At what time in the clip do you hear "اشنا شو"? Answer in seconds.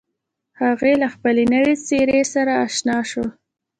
2.65-3.23